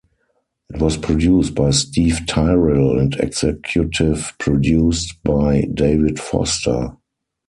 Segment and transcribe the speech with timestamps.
[0.73, 6.97] It was produced by Steve Tyrell and executive produced by David Foster.